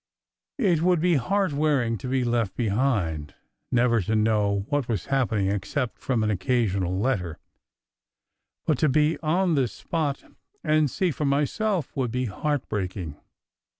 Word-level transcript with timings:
It 0.57 0.81
would 0.81 0.99
be 0.99 1.17
heartwearing 1.17 1.99
to 1.99 2.07
be 2.07 2.23
left 2.23 2.55
behind, 2.55 3.35
never 3.71 4.01
to 4.01 4.15
know 4.15 4.65
what 4.69 4.87
was 4.87 5.05
happening 5.13 5.49
ex 5.51 5.69
cept 5.69 5.99
from 5.99 6.23
an 6.23 6.31
occasional 6.31 6.97
letter; 6.97 7.37
but 8.65 8.79
to 8.79 8.89
be 8.89 9.19
on 9.19 9.53
the 9.53 9.67
spot 9.67 10.23
and 10.23 10.37
60 10.37 10.39
SECRET 10.41 10.79
HISTORY 10.81 10.87
see 11.07 11.11
for 11.11 11.25
myself 11.25 11.95
would 11.95 12.09
be 12.11 12.25
heartbreaking. 12.25 13.17